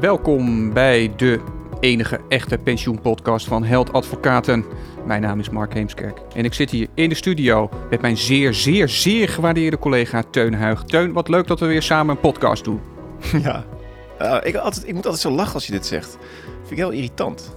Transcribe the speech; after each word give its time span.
Welkom 0.00 0.72
bij 0.72 1.12
de 1.16 1.40
enige 1.80 2.20
echte 2.28 2.58
pensioenpodcast 2.58 3.46
van 3.46 3.64
Held 3.64 3.92
Advocaten. 3.92 4.64
Mijn 5.06 5.22
naam 5.22 5.40
is 5.40 5.50
Mark 5.50 5.74
Heemskerk 5.74 6.20
en 6.34 6.44
ik 6.44 6.54
zit 6.54 6.70
hier 6.70 6.88
in 6.94 7.08
de 7.08 7.14
studio 7.14 7.70
met 7.90 8.00
mijn 8.00 8.16
zeer, 8.16 8.54
zeer, 8.54 8.88
zeer 8.88 9.28
gewaardeerde 9.28 9.78
collega 9.78 10.22
Teun 10.30 10.54
Huig. 10.54 10.82
Teun, 10.82 11.12
wat 11.12 11.28
leuk 11.28 11.46
dat 11.46 11.60
we 11.60 11.66
weer 11.66 11.82
samen 11.82 12.14
een 12.14 12.20
podcast 12.20 12.64
doen. 12.64 12.80
Ja, 13.42 13.64
Uh, 14.22 14.38
ik, 14.42 14.56
altijd, 14.56 14.88
ik 14.88 14.94
moet 14.94 15.04
altijd 15.04 15.22
zo 15.22 15.30
lachen 15.30 15.54
als 15.54 15.66
je 15.66 15.72
dit 15.72 15.86
zegt. 15.86 16.18
Vind 16.58 16.70
ik 16.70 16.76
heel 16.76 16.90
irritant. 16.90 17.54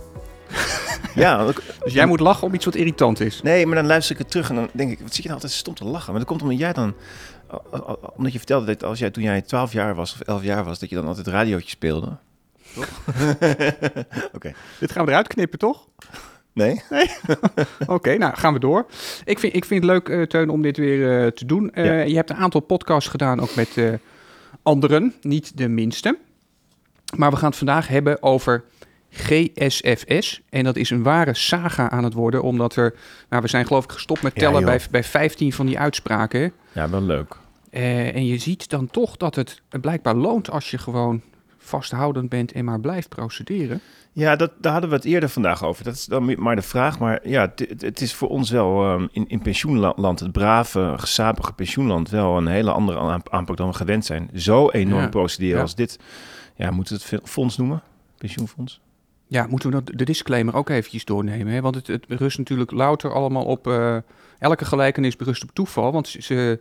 ja, 1.15 1.45
dus 1.83 1.93
jij 1.93 2.05
moet 2.05 2.19
lachen 2.19 2.47
om 2.47 2.53
iets 2.53 2.65
wat 2.65 2.75
irritant 2.75 3.19
is? 3.19 3.41
Nee, 3.41 3.65
maar 3.65 3.75
dan 3.75 3.85
luister 3.85 4.11
ik 4.15 4.21
het 4.21 4.31
terug 4.31 4.49
en 4.49 4.55
dan 4.55 4.69
denk 4.71 4.91
ik, 4.91 4.99
wat 4.99 5.13
zit 5.13 5.23
je 5.23 5.29
nou 5.29 5.33
altijd 5.33 5.51
stom 5.51 5.73
te 5.73 5.85
lachen? 5.85 6.09
Maar 6.09 6.19
dat 6.19 6.29
komt 6.29 6.41
omdat 6.41 6.57
jij 6.57 6.73
dan, 6.73 6.93
omdat 8.15 8.31
je 8.31 8.37
vertelde 8.37 8.65
dat 8.65 8.83
als 8.83 8.99
jij 8.99 9.09
toen 9.09 9.23
jij 9.23 9.41
12 9.41 9.73
jaar 9.73 9.95
was 9.95 10.13
of 10.13 10.19
11 10.19 10.43
jaar 10.43 10.63
was, 10.63 10.79
dat 10.79 10.89
je 10.89 10.95
dan 10.95 11.07
altijd 11.07 11.27
radiootje 11.27 11.69
speelde. 11.69 12.17
Toch? 12.73 13.01
Oké. 14.35 14.53
Dit 14.79 14.91
gaan 14.91 15.05
we 15.05 15.11
eruit 15.11 15.27
knippen, 15.27 15.59
toch? 15.59 15.87
Nee. 16.53 16.81
nee? 16.89 17.09
Oké, 17.87 18.17
nou 18.17 18.35
gaan 18.35 18.53
we 18.53 18.59
door. 18.59 18.85
Ik 19.25 19.39
vind, 19.39 19.55
ik 19.55 19.65
vind 19.65 19.83
het 19.83 19.91
leuk, 19.91 20.09
uh, 20.09 20.25
Teun, 20.25 20.49
om 20.49 20.61
dit 20.61 20.77
weer 20.77 21.23
uh, 21.23 21.27
te 21.31 21.45
doen. 21.45 21.71
Uh, 21.73 21.85
ja. 21.85 22.01
Je 22.01 22.15
hebt 22.15 22.29
een 22.29 22.35
aantal 22.35 22.61
podcasts 22.61 23.09
gedaan, 23.09 23.39
ook 23.39 23.55
met 23.55 23.77
anderen, 24.63 25.13
niet 25.21 25.57
de 25.57 25.67
minste. 25.67 26.17
Maar 27.15 27.31
we 27.31 27.37
gaan 27.37 27.49
het 27.49 27.57
vandaag 27.57 27.87
hebben 27.87 28.23
over 28.23 28.63
GSFS. 29.09 30.41
En 30.49 30.63
dat 30.63 30.75
is 30.75 30.89
een 30.89 31.03
ware 31.03 31.33
saga 31.33 31.89
aan 31.89 32.03
het 32.03 32.13
worden, 32.13 32.43
omdat 32.43 32.75
er, 32.75 32.95
nou, 33.29 33.41
we 33.41 33.47
zijn 33.47 33.65
geloof 33.65 33.83
ik 33.83 33.91
gestopt 33.91 34.21
met 34.21 34.35
tellen 34.35 34.59
ja, 34.59 34.65
bij, 34.65 34.79
bij 34.91 35.03
15 35.03 35.53
van 35.53 35.65
die 35.65 35.79
uitspraken. 35.79 36.53
Ja, 36.71 36.89
wel 36.89 37.01
leuk. 37.01 37.37
En 37.69 38.25
je 38.25 38.37
ziet 38.37 38.69
dan 38.69 38.87
toch 38.87 39.17
dat 39.17 39.35
het 39.35 39.61
blijkbaar 39.81 40.15
loont 40.15 40.49
als 40.49 40.71
je 40.71 40.77
gewoon 40.77 41.21
vasthoudend 41.71 42.29
bent 42.29 42.51
en 42.51 42.65
maar 42.65 42.79
blijft 42.79 43.09
procederen. 43.09 43.81
Ja, 44.11 44.35
dat, 44.35 44.51
daar 44.59 44.71
hadden 44.71 44.89
we 44.89 44.95
het 44.95 45.05
eerder 45.05 45.29
vandaag 45.29 45.63
over. 45.63 45.83
Dat 45.83 45.93
is 45.93 46.05
dan 46.05 46.41
maar 46.41 46.55
de 46.55 46.61
vraag. 46.61 46.99
Maar 46.99 47.27
ja, 47.27 47.51
het, 47.55 47.81
het 47.81 48.01
is 48.01 48.13
voor 48.13 48.29
ons 48.29 48.49
wel 48.49 48.93
um, 48.93 49.09
in, 49.11 49.27
in 49.27 49.41
pensioenland, 49.41 50.19
het 50.19 50.31
brave, 50.31 50.93
gesapige 50.97 51.53
pensioenland, 51.53 52.09
wel 52.09 52.37
een 52.37 52.47
hele 52.47 52.71
andere 52.71 53.21
aanpak 53.29 53.57
dan 53.57 53.67
we 53.67 53.73
gewend 53.73 54.05
zijn. 54.05 54.29
Zo 54.35 54.69
enorm 54.69 55.01
ja. 55.01 55.09
procederen 55.09 55.55
ja. 55.55 55.61
als 55.61 55.75
dit. 55.75 55.99
Ja, 56.55 56.71
moeten 56.71 56.97
we 56.97 57.15
het 57.15 57.29
fonds 57.29 57.57
noemen? 57.57 57.81
Pensioenfonds? 58.17 58.81
Ja, 59.27 59.47
moeten 59.49 59.71
we 59.71 59.95
de 59.95 60.05
disclaimer 60.05 60.55
ook 60.55 60.69
eventjes 60.69 61.05
doornemen. 61.05 61.53
Hè? 61.53 61.61
Want 61.61 61.75
het, 61.75 61.87
het 61.87 62.05
rust 62.07 62.37
natuurlijk 62.37 62.71
louter 62.71 63.13
allemaal 63.13 63.45
op... 63.45 63.67
Uh, 63.67 63.97
elke 64.39 64.65
gelijkenis 64.65 65.15
berust 65.15 65.43
op 65.43 65.49
toeval. 65.53 65.91
Want 65.91 66.07
ze, 66.07 66.59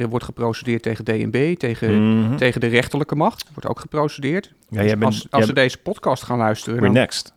er 0.00 0.08
wordt 0.08 0.24
geprocedeerd 0.24 0.82
tegen 0.82 1.04
DNB, 1.04 1.56
tegen, 1.56 2.02
mm 2.02 2.26
-hmm. 2.26 2.36
tegen 2.36 2.60
de 2.60 2.66
rechterlijke 2.66 3.14
macht. 3.14 3.48
Wordt 3.52 3.68
ook 3.68 3.80
geprocedeerd. 3.80 4.52
Ja, 4.68 4.82
dus 4.82 4.90
bent, 4.90 5.04
als 5.04 5.26
als 5.30 5.46
ze 5.46 5.52
deze 5.52 5.78
podcast 5.78 6.22
gaan 6.22 6.38
luisteren... 6.38 6.80
We're 6.80 6.92
dan... 6.92 7.00
next. 7.00 7.32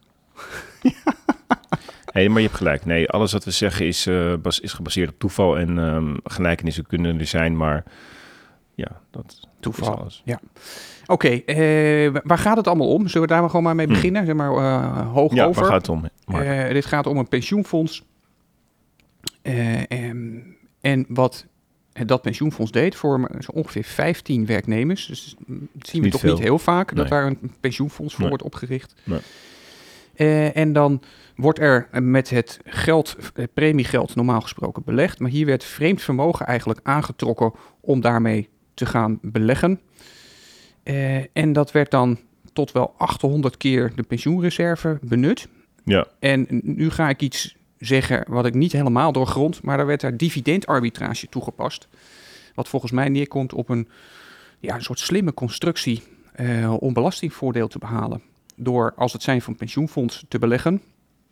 hey, 2.13 2.29
maar 2.29 2.41
je 2.41 2.47
hebt 2.47 2.57
gelijk. 2.57 2.85
Nee, 2.85 3.09
alles 3.09 3.31
wat 3.31 3.43
we 3.43 3.51
zeggen 3.51 3.85
is, 3.85 4.07
uh, 4.07 4.33
bas, 4.41 4.59
is 4.59 4.73
gebaseerd 4.73 5.09
op 5.09 5.19
toeval. 5.19 5.57
En 5.57 5.77
um, 5.77 6.17
gelijkenissen 6.23 6.85
kunnen 6.85 7.19
er 7.19 7.25
zijn, 7.25 7.57
maar... 7.57 7.83
Ja, 8.75 9.01
dat 9.11 9.47
toeval. 9.59 9.93
is 9.93 9.99
alles. 9.99 10.21
Ja. 10.25 10.39
Oké, 11.05 11.41
okay, 11.43 12.05
uh, 12.05 12.15
waar 12.23 12.37
gaat 12.37 12.57
het 12.57 12.67
allemaal 12.67 12.93
om? 12.93 13.07
Zullen 13.07 13.27
we 13.27 13.33
daar 13.33 13.41
maar 13.41 13.49
gewoon 13.49 13.65
maar 13.65 13.75
mee 13.75 13.87
beginnen? 13.87 14.21
Hm. 14.21 14.27
Zeg 14.27 14.35
maar 14.35 14.51
uh, 14.51 15.13
hoog 15.13 15.33
ja, 15.33 15.45
over. 15.45 15.61
waar 15.61 15.71
gaat 15.71 15.87
het 15.87 15.89
om? 15.89 16.09
Dit 16.73 16.85
gaat 16.85 17.07
om 17.07 17.17
een 17.17 17.27
pensioenfonds. 17.27 18.03
En, 19.41 20.55
en, 20.81 21.05
wat 21.07 21.45
dat 22.05 22.21
pensioenfonds 22.21 22.71
deed 22.71 22.95
voor 22.95 23.29
zo 23.39 23.51
ongeveer 23.51 23.83
15 23.83 24.45
werknemers. 24.45 25.05
Dus 25.05 25.35
dat 25.47 25.87
zien 25.87 26.01
we 26.01 26.09
toch 26.09 26.19
veel. 26.19 26.33
niet 26.33 26.43
heel 26.43 26.59
vaak, 26.59 26.91
nee. 26.91 27.03
dat 27.03 27.11
daar 27.11 27.25
een 27.25 27.51
pensioenfonds 27.59 28.13
voor 28.13 28.21
nee. 28.21 28.29
wordt 28.29 28.43
opgericht. 28.43 28.95
Nee. 29.03 30.51
en 30.51 30.73
dan 30.73 31.01
wordt 31.35 31.59
er 31.59 31.87
met 32.01 32.29
het 32.29 32.59
geld, 32.65 33.15
het 33.33 33.53
premiegeld 33.53 34.15
normaal 34.15 34.41
gesproken 34.41 34.83
belegd. 34.85 35.19
Maar 35.19 35.29
hier 35.29 35.45
werd 35.45 35.63
vreemd 35.63 36.01
vermogen 36.01 36.45
eigenlijk 36.45 36.79
aangetrokken 36.83 37.53
om 37.81 38.01
daarmee 38.01 38.49
te 38.73 38.85
gaan 38.85 39.19
beleggen. 39.21 39.79
Uh, 40.83 41.17
en 41.33 41.53
dat 41.53 41.71
werd 41.71 41.91
dan 41.91 42.19
tot 42.53 42.71
wel 42.71 42.93
800 42.97 43.57
keer 43.57 43.91
de 43.95 44.03
pensioenreserve 44.03 44.99
benut. 45.01 45.47
Ja. 45.83 46.07
En 46.19 46.47
nu 46.49 46.89
ga 46.89 47.09
ik 47.09 47.21
iets 47.21 47.55
zeggen 47.79 48.25
wat 48.27 48.45
ik 48.45 48.53
niet 48.53 48.71
helemaal 48.71 49.11
doorgrond, 49.11 49.61
maar 49.63 49.77
daar 49.77 49.85
werd 49.85 50.01
daar 50.01 50.17
dividendarbitrage 50.17 51.27
toegepast. 51.27 51.87
Wat 52.55 52.67
volgens 52.67 52.91
mij 52.91 53.09
neerkomt 53.09 53.53
op 53.53 53.69
een, 53.69 53.87
ja, 54.59 54.75
een 54.75 54.83
soort 54.83 54.99
slimme 54.99 55.33
constructie 55.33 56.03
uh, 56.39 56.73
om 56.79 56.93
belastingvoordeel 56.93 57.67
te 57.67 57.79
behalen. 57.79 58.21
Door 58.55 58.93
als 58.95 59.13
het 59.13 59.23
zijn 59.23 59.41
van 59.41 59.55
pensioenfonds 59.55 60.25
te 60.27 60.39
beleggen. 60.39 60.81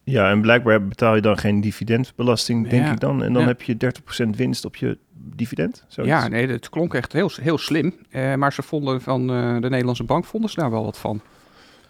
Ja, 0.03 0.29
en 0.29 0.41
blijkbaar 0.41 0.87
betaal 0.87 1.15
je 1.15 1.21
dan 1.21 1.37
geen 1.37 1.61
dividendbelasting, 1.61 2.69
denk 2.69 2.85
ja. 2.85 2.91
ik 2.91 2.99
dan. 2.99 3.23
En 3.23 3.33
dan 3.33 3.41
ja. 3.41 3.47
heb 3.47 3.61
je 3.61 3.77
30% 4.25 4.29
winst 4.29 4.65
op 4.65 4.75
je 4.75 4.97
dividend. 5.13 5.83
Zoiets. 5.87 6.13
Ja, 6.13 6.27
nee, 6.27 6.47
het 6.47 6.69
klonk 6.69 6.93
echt 6.93 7.13
heel, 7.13 7.31
heel 7.41 7.57
slim. 7.57 7.93
Uh, 8.09 8.35
maar 8.35 8.53
ze 8.53 8.61
vonden 8.61 9.01
van 9.01 9.21
uh, 9.21 9.61
de 9.61 9.69
Nederlandse 9.69 10.03
bank 10.03 10.25
vonden 10.25 10.49
ze 10.49 10.59
daar 10.59 10.71
wel 10.71 10.83
wat 10.83 10.97
van. 10.97 11.21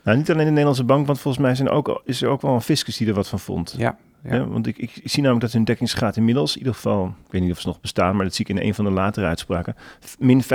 Nou, 0.03 0.17
niet 0.17 0.31
alleen 0.31 0.43
de 0.43 0.49
Nederlandse 0.49 0.83
bank, 0.83 1.05
want 1.05 1.19
volgens 1.19 1.43
mij 1.43 1.55
zijn 1.55 1.69
ook, 1.69 2.01
is 2.05 2.21
er 2.21 2.29
ook 2.29 2.41
wel 2.41 2.53
een 2.53 2.61
fiscus 2.61 2.97
die 2.97 3.07
er 3.07 3.13
wat 3.13 3.27
van 3.27 3.39
vond. 3.39 3.75
Ja. 3.77 3.97
Want 4.27 4.67
ik, 4.67 4.77
ik, 4.77 4.91
zie 5.03 5.21
namelijk 5.21 5.45
dat 5.45 5.53
hun 5.53 5.63
dekkingsgraad 5.63 6.17
inmiddels, 6.17 6.51
in 6.51 6.57
ieder 6.57 6.73
geval, 6.73 7.05
ik 7.25 7.31
weet 7.31 7.41
niet 7.41 7.51
of 7.51 7.59
ze 7.59 7.67
nog 7.67 7.81
bestaan, 7.81 8.15
maar 8.15 8.25
dat 8.25 8.35
zie 8.35 8.45
ik 8.45 8.55
in 8.55 8.67
een 8.67 8.75
van 8.75 8.85
de 8.85 8.91
latere 8.91 9.25
uitspraken, 9.25 9.75
min 10.19 10.43
590% 10.43 10.47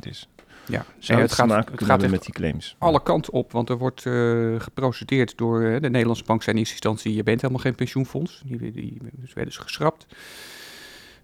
is. 0.00 0.28
Ja, 0.66 0.84
Zou 0.98 1.20
het, 1.20 1.30
het 1.30 1.38
gaat, 1.38 1.70
het 1.70 1.84
gaat 1.84 2.08
met 2.08 2.22
die 2.22 2.34
claims. 2.34 2.76
alle 2.78 3.02
kanten 3.02 3.32
op, 3.32 3.52
want 3.52 3.68
er 3.68 3.78
wordt 3.78 4.04
uh, 4.04 4.60
geprocedeerd 4.60 5.36
door 5.36 5.62
uh, 5.62 5.80
de 5.80 5.90
Nederlandse 5.90 6.24
bank 6.24 6.42
zijn 6.42 6.58
instantie, 6.58 7.14
je 7.14 7.22
bent 7.22 7.40
helemaal 7.40 7.62
geen 7.62 7.74
pensioenfonds. 7.74 8.42
Die, 8.44 8.72
die 8.72 8.98
dus 9.12 9.32
werden 9.32 9.52
ze 9.54 9.60
geschrapt. 9.60 10.06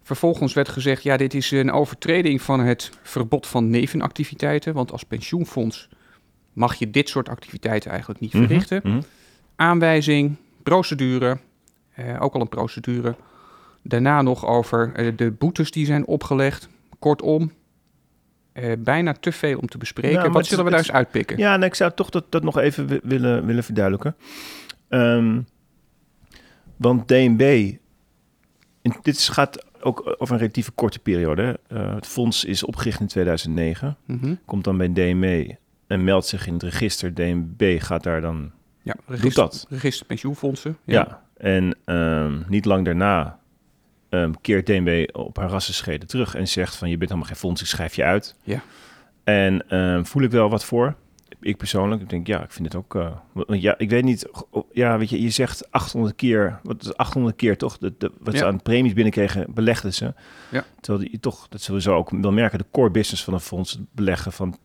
Vervolgens 0.02 0.52
werd 0.52 0.68
gezegd, 0.68 1.02
ja, 1.02 1.16
dit 1.16 1.34
is 1.34 1.50
een 1.50 1.72
overtreding 1.72 2.42
van 2.42 2.60
het 2.60 2.90
verbod 3.02 3.46
van 3.46 3.70
nevenactiviteiten, 3.70 4.74
want 4.74 4.92
als 4.92 5.02
pensioenfonds 5.04 5.88
mag 6.52 6.74
je 6.74 6.90
dit 6.90 7.08
soort 7.08 7.28
activiteiten 7.28 7.90
eigenlijk 7.90 8.20
niet 8.20 8.30
verrichten. 8.30 8.80
Mm 8.82 8.92
-hmm. 8.92 9.02
Aanwijzing, 9.56 10.36
procedure, 10.64 11.38
uh, 11.98 12.22
ook 12.22 12.34
al 12.34 12.40
een 12.40 12.48
procedure. 12.48 13.14
Daarna 13.82 14.22
nog 14.22 14.46
over 14.46 15.16
de 15.16 15.30
boetes 15.30 15.70
die 15.70 15.86
zijn 15.86 16.06
opgelegd. 16.06 16.68
Kortom, 16.98 17.52
uh, 18.54 18.72
bijna 18.78 19.12
te 19.12 19.32
veel 19.32 19.58
om 19.58 19.68
te 19.68 19.78
bespreken. 19.78 20.18
Nou, 20.18 20.32
Wat 20.32 20.46
zullen 20.46 20.64
we 20.64 20.70
daar 20.70 20.78
eens 20.78 20.92
uitpikken? 20.92 21.38
Ja, 21.38 21.50
nou, 21.50 21.64
ik 21.64 21.74
zou 21.74 21.92
toch 21.94 22.10
dat, 22.10 22.24
dat 22.28 22.42
nog 22.42 22.58
even 22.58 23.00
willen, 23.02 23.46
willen 23.46 23.64
verduidelijken. 23.64 24.16
Um, 24.88 25.46
want 26.76 27.08
DNB, 27.08 27.74
dit 29.02 29.18
gaat 29.20 29.64
ook 29.80 30.14
over 30.18 30.34
een 30.34 30.40
relatief 30.40 30.70
korte 30.74 30.98
periode. 30.98 31.60
Uh, 31.68 31.94
het 31.94 32.06
fonds 32.06 32.44
is 32.44 32.64
opgericht 32.64 33.00
in 33.00 33.06
2009, 33.06 33.96
mm 34.06 34.18
-hmm. 34.20 34.38
komt 34.44 34.64
dan 34.64 34.76
bij 34.76 34.92
DNB 34.92 35.50
en 35.86 36.04
meldt 36.04 36.26
zich 36.26 36.46
in 36.46 36.52
het 36.52 36.62
register. 36.62 37.14
DNB 37.14 37.82
gaat 37.82 38.02
daar 38.02 38.20
dan, 38.20 38.52
ja, 38.84 38.94
register, 39.06 39.22
doet 39.22 39.34
dat. 39.34 39.66
Register 39.68 40.06
pensioenfondsen. 40.06 40.78
Ja, 40.84 40.94
ja. 40.94 41.22
en 41.36 41.76
um, 41.94 42.44
niet 42.48 42.64
lang 42.64 42.84
daarna 42.84 43.38
um, 44.10 44.40
keert 44.40 44.66
DNB 44.66 45.08
op 45.12 45.36
haar 45.36 45.48
rassenschede 45.48 46.06
terug 46.06 46.34
en 46.34 46.48
zegt 46.48 46.76
van 46.76 46.88
je 46.88 46.96
bent 46.96 47.10
helemaal 47.10 47.30
geen 47.30 47.40
fonds, 47.40 47.60
ik 47.60 47.66
schrijf 47.66 47.94
je 47.94 48.04
uit. 48.04 48.36
Ja. 48.42 48.62
En 49.24 49.78
um, 49.78 50.06
voel 50.06 50.22
ik 50.22 50.30
wel 50.30 50.50
wat 50.50 50.64
voor. 50.64 50.94
Ik 51.40 51.56
persoonlijk, 51.56 52.02
ik 52.02 52.08
denk 52.08 52.26
ja, 52.26 52.42
ik 52.42 52.50
vind 52.50 52.72
het 52.72 52.76
ook. 52.76 52.94
Uh, 52.94 53.62
ja, 53.62 53.78
ik 53.78 53.90
weet 53.90 54.04
niet. 54.04 54.28
Ja, 54.72 54.98
weet 54.98 55.10
je, 55.10 55.22
je 55.22 55.30
zegt 55.30 55.70
800 55.70 56.14
keer, 56.14 56.60
wat 56.62 56.82
is 56.82 56.96
800 56.96 57.36
keer 57.36 57.56
toch? 57.56 57.78
De, 57.78 57.94
de, 57.98 58.12
wat 58.18 58.32
ja. 58.32 58.38
ze 58.38 58.46
aan 58.46 58.62
premies 58.62 58.92
binnenkregen, 58.92 59.46
belegden 59.54 59.94
ze. 59.94 60.14
Ja. 60.50 60.64
Terwijl 60.80 61.08
die 61.10 61.20
toch, 61.20 61.48
dat 61.48 61.60
zullen 61.60 61.80
we 61.80 61.86
zo 61.86 61.96
ook 61.96 62.10
wel 62.10 62.32
merken, 62.32 62.58
de 62.58 62.64
core 62.70 62.90
business 62.90 63.24
van 63.24 63.34
een 63.34 63.40
fonds, 63.40 63.72
het 63.72 63.80
beleggen 63.92 64.32
van 64.32 64.58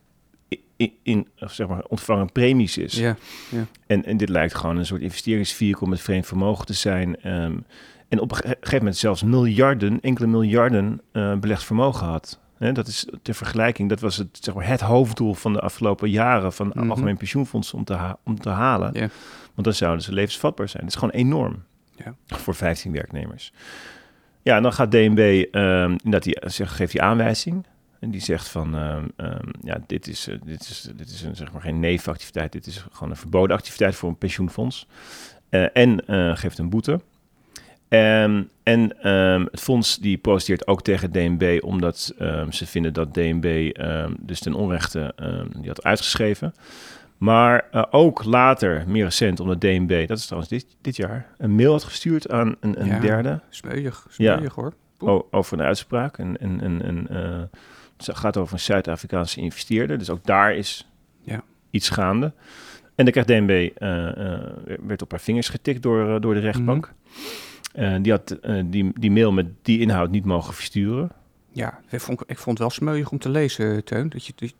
in, 0.80 0.92
in 1.02 1.28
zeg 1.36 1.68
maar, 1.68 1.84
ontvangen 1.88 2.32
premies 2.32 2.78
is. 2.78 2.94
Ja. 2.94 3.16
Ja. 3.50 3.66
En, 3.86 4.04
en 4.04 4.16
dit 4.16 4.28
lijkt 4.28 4.54
gewoon 4.54 4.76
een 4.76 4.86
soort 4.86 5.00
investeringsvehikel 5.00 5.86
met 5.86 6.00
vreemd 6.00 6.26
vermogen 6.26 6.66
te 6.66 6.72
zijn. 6.72 7.32
Um, 7.42 7.64
en 8.08 8.20
op 8.20 8.30
een 8.30 8.36
gegeven 8.36 8.78
moment 8.78 8.96
zelfs 8.96 9.22
miljarden, 9.22 10.00
enkele 10.00 10.26
miljarden 10.26 11.00
uh, 11.12 11.36
belegd 11.36 11.64
vermogen 11.64 12.06
had. 12.06 12.40
He, 12.58 12.72
dat 12.72 12.86
is 12.86 13.06
ter 13.22 13.34
vergelijking, 13.34 13.88
dat 13.88 14.00
was 14.00 14.16
het, 14.16 14.38
zeg 14.40 14.54
maar, 14.54 14.66
het 14.66 14.80
hoofddoel 14.80 15.34
van 15.34 15.52
de 15.52 15.60
afgelopen 15.60 16.10
jaren 16.10 16.52
van 16.52 16.66
mm 16.66 16.72
-hmm. 16.72 16.90
algemeen 16.90 17.16
pensioenfonds 17.16 17.74
om 17.74 17.84
te, 17.84 17.94
ha 17.94 18.18
om 18.24 18.40
te 18.40 18.48
halen. 18.48 18.92
Yeah. 18.92 19.08
Want 19.54 19.66
dan 19.66 19.74
zouden 19.74 20.04
ze 20.04 20.12
levensvatbaar 20.12 20.68
zijn. 20.68 20.82
Dat 20.82 20.92
is 20.92 20.98
gewoon 20.98 21.14
enorm 21.14 21.62
ja. 21.96 22.14
voor 22.26 22.54
15 22.54 22.92
werknemers. 22.92 23.52
Ja, 24.42 24.56
en 24.56 24.62
dan 24.62 24.72
gaat 24.72 24.90
DNB, 24.90 25.46
um, 25.52 25.96
dat 26.04 26.22
die, 26.22 26.38
zeg, 26.40 26.76
geeft 26.76 26.92
die 26.92 27.02
aanwijzing. 27.02 27.66
En 28.00 28.10
die 28.10 28.20
zegt 28.20 28.48
van, 28.48 28.74
um, 28.74 29.10
um, 29.16 29.38
ja, 29.62 29.80
dit 29.86 30.08
is, 30.08 30.28
uh, 30.28 30.34
dit 30.44 30.60
is, 30.60 30.90
dit 30.96 31.08
is 31.10 31.22
een, 31.22 31.36
zeg 31.36 31.52
maar 31.52 31.60
geen 31.62 31.80
nevenactiviteit. 31.80 32.52
Dit 32.52 32.66
is 32.66 32.84
gewoon 32.92 33.10
een 33.10 33.16
verboden 33.16 33.56
activiteit 33.56 33.94
voor 33.94 34.08
een 34.08 34.18
pensioenfonds. 34.18 34.86
Uh, 35.50 35.66
en 35.76 36.02
uh, 36.06 36.36
geeft 36.36 36.58
een 36.58 36.68
boete. 36.70 37.00
Ehm, 37.88 38.42
en 38.62 39.02
ehm, 39.02 39.44
het 39.50 39.60
fonds 39.60 39.98
die 39.98 40.18
protesteert 40.18 40.66
ook 40.66 40.82
tegen 40.82 41.10
DNB 41.12 41.58
omdat 41.64 42.14
ehm, 42.18 42.50
ze 42.50 42.66
vinden 42.66 42.92
dat 42.92 43.14
DNB 43.14 43.70
ehm, 43.72 44.14
dus 44.20 44.40
ten 44.40 44.54
onrechte 44.54 45.12
ehm, 45.16 45.46
die 45.56 45.68
had 45.68 45.82
uitgeschreven. 45.84 46.54
Maar 47.18 47.64
eh, 47.70 47.82
ook 47.90 48.24
later, 48.24 48.84
meer 48.86 49.04
recent, 49.04 49.40
omdat 49.40 49.60
DNB, 49.60 50.08
dat 50.08 50.18
is 50.18 50.24
trouwens 50.24 50.50
dit, 50.52 50.66
dit 50.80 50.96
jaar, 50.96 51.26
een 51.38 51.54
mail 51.54 51.72
had 51.72 51.84
gestuurd 51.84 52.30
aan 52.30 52.56
een, 52.60 52.80
een 52.80 52.86
Ja. 52.86 52.98
derde 52.98 53.40
Smeuig, 53.48 54.06
Ja. 54.16 54.34
smeuig 54.36 54.54
hoor. 54.54 54.72
o- 54.98 55.26
over 55.30 55.58
een 55.58 55.64
uitspraak. 55.64 56.18
En, 56.18 56.36
en, 56.40 56.60
en, 56.60 56.82
en, 56.82 57.08
eh, 57.08 57.42
het 58.06 58.16
gaat 58.16 58.36
over 58.36 58.52
een 58.54 58.60
Zuid-Afrikaanse 58.60 59.40
investeerder. 59.40 59.98
Dus 59.98 60.10
ook 60.10 60.24
daar 60.24 60.54
is 60.56 60.88
Ja. 61.22 61.42
iets 61.70 61.88
gaande. 61.88 62.32
En 62.94 63.04
dan 63.04 63.10
krijgt 63.24 63.28
DNB, 63.28 63.70
eh, 63.76 64.08
eh, 64.34 64.40
werd 64.86 65.02
op 65.02 65.10
haar 65.10 65.20
vingers 65.20 65.48
getikt 65.48 65.82
door, 65.82 66.14
eh, 66.14 66.20
door 66.20 66.34
de 66.34 66.40
rechtbank. 66.40 66.92
Eh, 67.74 67.96
die 68.02 68.12
had 68.12 68.36
die, 68.64 68.92
die 68.98 69.10
mail 69.10 69.32
met 69.32 69.46
die 69.62 69.80
inhoud 69.80 70.10
niet 70.10 70.24
mogen 70.24 70.54
versturen. 70.54 71.10
Ja, 71.52 71.80
ik 71.90 72.00
vond, 72.00 72.20
ik 72.26 72.38
vond 72.38 72.46
het 72.46 72.58
wel 72.58 72.70
smeuig 72.70 73.10
om 73.10 73.18
te 73.18 73.28
lezen, 73.28 73.84
Teun. 73.84 74.08
Dat 74.08 74.26
je- 74.26 74.52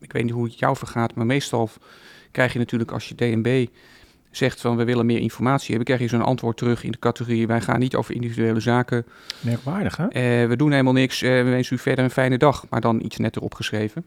ik 0.00 0.12
weet 0.12 0.22
niet 0.24 0.32
hoe 0.32 0.44
het 0.44 0.58
jou 0.58 0.76
vergaat, 0.76 1.14
maar 1.14 1.26
meestal 1.26 1.70
krijg 2.30 2.52
je 2.52 2.58
natuurlijk 2.58 2.90
als 2.92 3.08
je 3.08 3.14
DNB 3.14 3.66
zegt 4.36 4.60
van 4.60 4.76
we 4.76 4.84
willen 4.84 5.06
meer 5.06 5.18
informatie 5.20 5.68
hebben, 5.68 5.84
krijg 5.84 6.00
je 6.00 6.16
zo'n 6.16 6.26
antwoord 6.26 6.56
terug 6.56 6.84
in 6.84 6.90
de 6.90 6.98
categorie 6.98 7.46
wij 7.46 7.60
gaan 7.60 7.78
niet 7.78 7.94
over 7.94 8.14
individuele 8.14 8.60
zaken. 8.60 9.06
Merkwaardig, 9.40 9.96
hè? 9.96 10.06
Eh, 10.06 10.48
we 10.48 10.56
doen 10.56 10.70
helemaal 10.70 10.92
niks. 10.92 11.22
eh, 11.22 11.30
we 11.30 11.50
wensen 11.50 11.76
u 11.76 11.78
verder 11.78 12.04
een 12.04 12.10
fijne 12.10 12.38
dag. 12.38 12.64
Maar 12.70 12.80
dan 12.80 13.00
iets 13.04 13.16
netter 13.16 13.42
opgeschreven. 13.42 14.04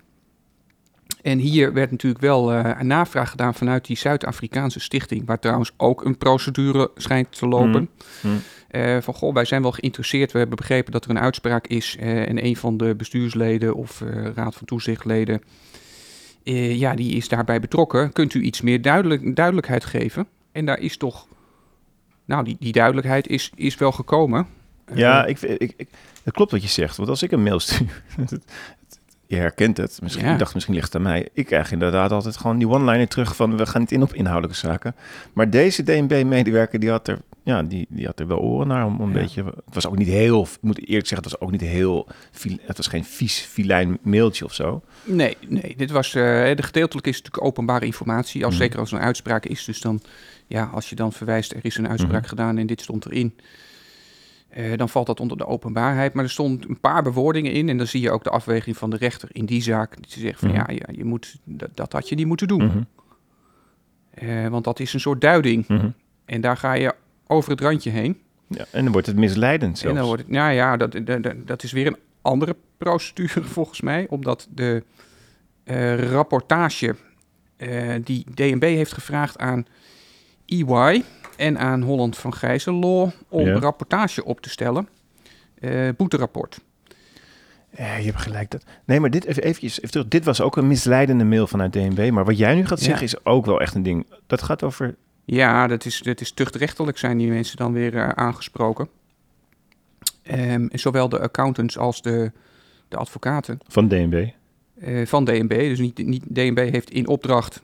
En 1.22 1.38
hier 1.38 1.74
werd 1.74 1.92
natuurlijk 1.92 2.22
wel 2.22 2.54
eh, 2.54 2.76
een 2.80 2.88
navraag 2.88 3.30
gedaan 3.30 3.54
vanuit 3.54 3.86
die 3.86 3.98
Zuid-Afrikaanse 3.98 4.80
stichting. 4.80 5.26
Waar 5.26 5.40
trouwens 5.40 5.72
ook 5.78 6.06
een 6.06 6.18
procedure 6.18 6.92
schijnt 6.96 7.38
te 7.38 7.48
lopen. 7.48 7.90
Hmm. 8.22 8.32
Hmm. 8.32 8.42
Eh, 8.68 8.98
van 9.02 9.14
goh, 9.14 9.34
wij 9.34 9.46
zijn 9.46 9.62
wel 9.62 9.72
geïnteresseerd. 9.72 10.32
We 10.32 10.38
hebben 10.38 10.58
begrepen 10.58 10.92
dat 10.92 11.04
er 11.04 11.10
een 11.10 11.20
uitspraak 11.20 11.68
is. 11.68 11.98
en 12.00 12.46
een 12.46 12.56
van 12.56 12.78
de 12.78 12.96
bestuursleden 12.96 13.76
of 13.76 14.04
raad 14.36 14.56
van 14.56 14.66
toezichtleden. 14.66 15.42
Eh, 16.44 16.80
ja, 16.80 16.96
die 16.96 17.16
is 17.16 17.28
daarbij 17.28 17.60
betrokken. 17.60 18.14
Kunt 18.14 18.34
u 18.34 18.42
iets 18.42 18.62
meer 18.62 18.82
duidelijk, 18.82 19.36
duidelijkheid 19.36 19.86
geven? 19.86 20.28
En 20.52 20.66
daar 20.66 20.80
is 20.80 20.98
toch. 20.98 21.28
Nou, 22.26 22.44
die, 22.44 22.58
die 22.60 22.72
duidelijkheid 22.74 23.28
is, 23.28 23.52
is 23.56 23.78
wel 23.78 23.92
gekomen. 23.92 24.48
Ja, 24.94 25.26
Eh, 25.26 25.30
ik, 25.30 25.42
ik, 25.42 25.74
ik, 25.78 25.88
het 26.24 26.34
klopt 26.34 26.52
wat 26.52 26.62
je 26.62 26.68
zegt. 26.68 26.98
Want 26.98 27.10
als 27.10 27.24
ik 27.24 27.32
een 27.32 27.44
mail 27.44 27.60
stuur, 27.60 28.04
je 29.28 29.36
herkent 29.36 29.78
het. 29.78 30.00
Misschien, 30.02 30.26
Ja. 30.26 30.32
Ik 30.32 30.40
dacht, 30.40 30.54
misschien 30.54 30.74
ligt 30.74 30.86
het 30.86 30.96
aan 30.96 31.02
mij. 31.02 31.30
Ik 31.34 31.46
krijg 31.46 31.72
inderdaad 31.72 32.12
altijd 32.12 32.38
gewoon 32.38 32.58
die 32.58 32.70
one-liner 32.70 33.08
terug 33.08 33.36
van... 33.36 33.58
we 33.58 33.66
gaan 33.66 33.82
niet 33.82 33.92
in 33.92 34.02
op 34.02 34.14
inhoudelijke 34.14 34.58
zaken. 34.58 34.96
Maar 35.34 35.50
deze 35.50 35.84
DNB-medewerker, 35.84 36.80
die 36.80 36.90
had 36.90 37.08
er... 37.08 37.20
Ja, 37.50 37.64
die, 37.64 37.86
die 37.90 38.06
had 38.06 38.20
er 38.20 38.28
wel 38.28 38.38
oren 38.40 38.68
naar 38.68 38.86
om 38.86 39.00
een 39.02 39.08
Ja. 39.08 39.14
beetje... 39.14 39.44
Het 39.46 39.74
was 39.74 39.88
ook 39.88 39.98
niet 39.98 40.08
heel... 40.08 40.42
Ik 40.44 40.58
moet 40.62 40.80
eerlijk 40.88 41.08
zeggen, 41.08 41.30
het 41.30 41.40
was 41.40 41.40
ook 41.40 41.52
niet 41.52 41.62
heel... 41.62 42.08
Het 42.62 42.78
was 42.78 42.88
geen 42.88 43.04
vies, 43.06 43.40
filijn 43.40 43.98
mailtje 44.02 44.46
of 44.46 44.54
zo. 44.54 44.82
Nee, 45.04 45.38
nee, 45.48 45.74
dit 45.78 45.92
was. 45.92 46.08
eh 46.16 46.56
de 46.56 46.64
gedeeltelijk 46.64 47.08
is 47.08 47.18
natuurlijk 47.18 47.46
openbare 47.46 47.86
informatie. 47.86 48.46
Als, 48.46 48.54
Mhm. 48.54 48.64
Zeker 48.64 48.80
als 48.80 48.92
een 48.92 49.00
uitspraak 49.00 49.46
is. 49.46 49.66
Dus 49.66 49.82
dan, 49.82 50.02
ja, 50.48 50.64
als 50.74 50.90
je 50.90 50.96
dan 50.96 51.14
verwijst, 51.14 51.52
er 51.54 51.66
is 51.66 51.78
een 51.78 51.88
uitspraak 51.88 52.22
Mhm. 52.22 52.30
gedaan 52.30 52.58
en 52.58 52.68
dit 52.68 52.82
stond 52.82 53.06
erin. 53.06 53.36
eh, 54.50 54.78
dan 54.78 54.90
valt 54.90 55.06
dat 55.06 55.20
onder 55.20 55.38
de 55.38 55.46
openbaarheid. 55.46 56.14
Maar 56.14 56.24
er 56.24 56.30
stond 56.30 56.70
een 56.70 56.80
paar 56.80 57.04
bewoordingen 57.04 57.52
in. 57.52 57.70
En 57.70 57.78
dan 57.78 57.88
zie 57.88 58.02
je 58.02 58.12
ook 58.12 58.24
de 58.24 58.30
afweging 58.30 58.78
van 58.78 58.90
de 58.90 58.98
rechter 58.98 59.30
in 59.32 59.46
die 59.46 59.62
zaak. 59.62 59.96
Die 59.96 60.22
zegt 60.22 60.40
van 60.40 60.48
Mhm. 60.50 60.58
ja, 60.58 60.66
ja, 60.70 60.86
je 60.92 61.06
moet, 61.06 61.36
dat, 61.44 61.70
dat 61.74 61.94
had 61.94 62.10
je 62.10 62.16
niet 62.16 62.26
moeten 62.28 62.48
doen. 62.48 62.64
Mhm, 62.66 62.82
Eh, 64.12 64.48
want 64.48 64.64
dat 64.64 64.80
is 64.80 64.94
een 64.94 65.00
soort 65.00 65.22
duiding. 65.22 65.68
En 66.26 66.42
daar 66.42 66.58
ga 66.58 66.74
je 66.74 66.96
over 67.32 67.52
het 67.52 67.62
randje 67.62 67.90
heen. 67.90 68.18
Ja, 68.48 68.66
en 68.72 68.84
dan 68.84 68.92
wordt 68.92 69.08
het 69.08 69.16
misleidend 69.16 69.78
zelfs. 69.78 69.94
En 69.96 70.00
dan 70.00 70.08
wordt 70.10 70.22
het, 70.22 70.32
nou 70.32 70.52
ja, 70.54 70.78
dat, 70.78 70.92
dat, 71.04 71.34
dat- 71.46 71.64
is 71.64 71.72
weer 71.72 71.88
een 71.88 71.98
andere 72.22 72.56
procedure 72.78 73.44
volgens 73.58 73.82
mij, 73.82 74.08
omdat 74.10 74.48
de 74.54 74.84
eh, 75.64 76.04
rapportage 76.12 76.96
eh, 77.58 77.96
die 78.04 78.26
DNB 78.34 78.62
heeft 78.64 78.94
gevraagd 78.94 79.38
aan 79.38 79.66
EY 80.46 81.04
en 81.38 81.58
aan 81.60 81.82
Holland 81.82 82.18
van 82.18 82.34
Gijzenlaw 82.34 83.10
om 83.30 83.46
Ja. 83.46 83.60
rapportage 83.60 84.24
op 84.26 84.42
te 84.42 84.50
stellen, 84.50 84.88
eh 85.60 85.90
boeterapport. 85.98 86.60
Je 87.76 87.84
hebt 87.84 88.22
gelijk. 88.22 88.52
Dat... 88.52 88.64
Nee, 88.86 89.00
maar 89.00 89.10
dit, 89.10 89.26
even, 89.26 89.44
eventjes, 89.44 89.78
even 89.78 89.92
terug. 89.92 90.08
dit 90.08 90.26
was 90.26 90.42
ook 90.42 90.58
een 90.58 90.68
misleidende 90.68 91.24
mail 91.24 91.48
vanuit 91.48 91.74
DNB. 91.74 92.10
Maar 92.12 92.26
wat 92.26 92.38
jij 92.38 92.56
nu 92.56 92.66
gaat 92.66 92.80
Ja. 92.80 92.86
zeggen 92.86 93.04
is 93.06 93.26
ook 93.26 93.46
wel 93.46 93.62
echt 93.62 93.76
een 93.76 93.84
ding. 93.84 94.06
Dat 94.28 94.42
gaat 94.42 94.64
over... 94.64 94.96
Ja, 95.36 95.68
dat 95.68 95.86
is, 95.86 96.00
dat 96.02 96.22
is 96.22 96.32
tuchtrechtelijk 96.32 96.98
zijn 96.98 97.18
die 97.18 97.28
mensen 97.30 97.58
dan 97.58 97.74
weer 97.74 97.96
eh, 97.98 98.10
aangesproken. 98.10 98.90
En 100.24 100.70
zowel 100.74 101.10
de 101.10 101.20
accountants 101.20 101.78
als 101.78 102.02
de, 102.02 102.32
de 102.88 102.98
advocaten. 102.98 103.60
Van 103.68 103.88
DNB. 103.88 104.28
eh, 104.80 105.06
van 105.06 105.26
DNB. 105.26 105.50
Dus 105.50 105.80
niet, 105.80 105.98
niet 106.06 106.24
DNB 106.28 106.58
heeft 106.72 106.90
in 106.90 107.08
opdracht 107.08 107.62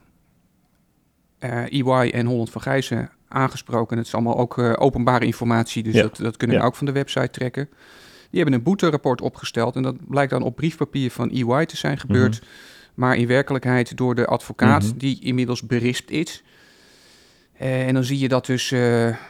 eh 1.38 1.72
EY 1.72 2.10
en 2.10 2.26
Holland 2.26 2.50
van 2.50 2.60
Gijzen 2.62 3.10
aangesproken. 3.28 3.96
Het 3.96 4.06
is 4.06 4.14
allemaal 4.14 4.38
ook 4.38 4.58
openbare 4.58 5.24
informatie, 5.24 5.82
dus 5.82 5.94
Ja. 5.94 6.02
dat, 6.02 6.16
dat 6.16 6.36
kunnen 6.36 6.56
we 6.56 6.62
Ja. 6.62 6.68
ook 6.68 6.76
van 6.76 6.86
de 6.86 6.92
website 6.92 7.30
trekken. 7.30 7.68
Die 8.30 8.40
hebben 8.40 8.54
een 8.54 8.62
boeterapport 8.64 9.20
opgesteld 9.20 9.76
en 9.76 9.82
dat 9.82 10.08
blijkt 10.08 10.30
dan 10.30 10.42
op 10.42 10.56
briefpapier 10.56 11.10
van 11.10 11.30
EY 11.30 11.66
te 11.66 11.76
zijn 11.76 11.98
gebeurd. 11.98 12.42
Maar 12.94 13.16
in 13.16 13.26
werkelijkheid 13.26 13.96
door 13.96 14.14
de 14.14 14.26
advocaat 14.26 14.82
Mhm. 14.84 14.96
die 14.98 15.20
inmiddels 15.20 15.62
berispt 15.66 16.10
is. 16.10 16.42
Eh, 17.58 17.86
en 17.86 17.94
dan 17.94 18.04
zie 18.04 18.18
je 18.18 18.28
dat 18.28 18.46
dus, 18.46 18.70
eh, 18.72 18.80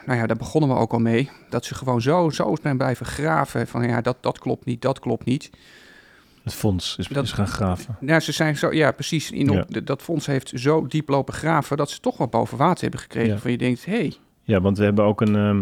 nou 0.05 0.19
ja, 0.19 0.25
daar 0.27 0.35
begonnen 0.37 0.69
we 0.69 0.75
ook 0.75 0.91
al 0.93 0.99
mee. 0.99 1.29
Dat 1.49 1.65
ze 1.65 1.75
gewoon 1.75 2.01
zo, 2.01 2.29
zo 2.29 2.55
zijn 2.61 2.77
blijven 2.77 3.05
graven. 3.05 3.67
Van 3.67 3.87
ja, 3.87 4.01
dat, 4.01 4.17
dat 4.21 4.39
klopt 4.39 4.65
niet, 4.65 4.81
dat 4.81 4.99
klopt 4.99 5.25
niet. 5.25 5.49
Het 6.43 6.53
fonds 6.53 6.95
is, 6.97 7.07
Dat- 7.07 7.23
is 7.23 7.31
gaan 7.31 7.47
graven. 7.47 7.97
Ja, 7.99 8.19
ze 8.19 8.31
zijn 8.31 8.57
zo, 8.57 8.73
ja, 8.73 8.91
precies. 8.91 9.31
In 9.31 9.49
op, 9.49 9.55
Ja. 9.55 9.65
de- 9.67 9.83
dat 9.83 10.01
fonds 10.01 10.25
heeft 10.25 10.51
zo 10.55 10.87
diep 10.87 11.09
lopen 11.09 11.33
graven 11.33 11.77
dat 11.77 11.89
ze 11.89 11.99
toch 11.99 12.17
wel 12.17 12.27
boven 12.27 12.57
water 12.57 12.81
hebben 12.81 12.99
gekregen. 12.99 13.33
Ja. 13.33 13.37
Van 13.39 13.51
je 13.51 13.57
denkt, 13.57 13.85
hé, 13.85 13.91
hey, 13.97 14.13
Ja, 14.43 14.61
want 14.61 14.77
we 14.77 14.83
hebben 14.83 15.05
ook 15.05 15.21
een... 15.21 15.35
ehm, 15.35 15.61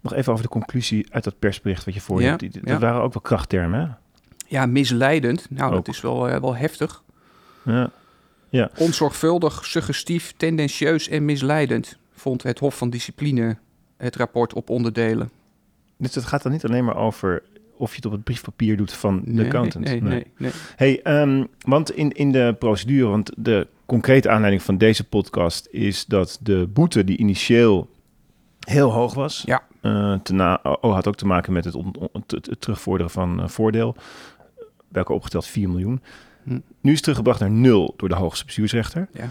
nog 0.00 0.14
even 0.14 0.32
over 0.32 0.44
de 0.44 0.50
conclusie 0.50 1.06
uit 1.10 1.24
dat 1.24 1.38
persbericht 1.38 1.84
wat 1.84 1.94
je 1.94 2.00
voor 2.00 2.18
je 2.20 2.24
Ja, 2.26 2.36
hebt. 2.40 2.66
Dat 2.66 2.80
waren 2.80 3.02
ook 3.02 3.12
wel 3.12 3.22
krachttermen, 3.22 3.80
hè? 3.80 3.86
ja, 4.46 4.66
misleidend. 4.66 5.46
Nou, 5.50 5.70
Ook. 5.74 5.84
dat 5.84 5.94
is 5.94 6.00
wel, 6.00 6.28
eh, 6.28 6.40
wel 6.40 6.56
heftig. 6.56 7.02
Ja. 7.64 7.90
Onzorgvuldig, 8.78 9.64
suggestief, 9.64 10.34
tendentieus 10.36 11.08
en 11.08 11.24
misleidend, 11.24 11.96
vond 12.14 12.42
het 12.42 12.58
Hof 12.58 12.76
van 12.78 12.90
Discipline 12.90 13.56
het 13.96 14.16
rapport 14.16 14.52
op 14.54 14.70
onderdelen. 14.70 15.30
Dus 15.96 16.14
het 16.14 16.24
gaat 16.24 16.42
dan 16.42 16.52
niet 16.52 16.64
alleen 16.64 16.84
maar 16.84 16.96
over 16.96 17.42
of 17.78 17.90
je 17.90 17.96
het 17.96 18.06
op 18.06 18.12
het 18.12 18.24
briefpapier 18.24 18.76
doet 18.76 18.92
van 18.92 19.22
de 19.24 19.30
Nee, 19.32 19.44
accountant. 19.46 19.84
Nee, 19.84 20.02
nee, 20.02 20.26
nee. 20.38 20.50
Hey, 20.76 21.02
ehm, 21.02 21.44
want 21.60 21.90
in, 21.90 22.12
in 22.12 22.32
de 22.32 22.54
procedure, 22.58 23.08
want 23.08 23.30
de 23.36 23.66
concrete 23.86 24.28
aanleiding 24.30 24.62
van 24.62 24.78
deze 24.78 25.04
podcast 25.04 25.68
is 25.70 26.04
dat 26.06 26.38
de 26.42 26.68
boete 26.72 27.04
die 27.04 27.16
initieel 27.16 27.88
heel 28.60 28.92
hoog 28.92 29.14
was, 29.14 29.42
Ja. 29.46 29.62
eh, 29.80 30.14
te 30.22 30.32
na, 30.32 30.60
oh, 30.80 30.94
had 30.94 31.06
ook 31.08 31.16
te 31.16 31.26
maken 31.26 31.52
met 31.52 31.64
het, 31.64 31.74
on- 31.74 31.94
on- 31.98 32.08
het, 32.26 32.46
het 32.46 32.60
terugvorderen 32.60 33.10
van 33.12 33.40
eh, 33.42 33.48
voordeel, 33.48 33.96
welke 34.88 35.12
opgeteld 35.12 35.46
4 35.46 35.68
miljoen. 35.68 36.02
Hm. 36.46 36.52
Nu 36.80 36.90
is 36.90 36.92
het 36.92 37.00
teruggebracht 37.02 37.40
naar 37.40 37.50
nul 37.50 37.94
door 37.96 38.08
de 38.08 38.14
hoogste 38.14 38.44
bestuursrechter. 38.44 39.08
Ja. 39.12 39.28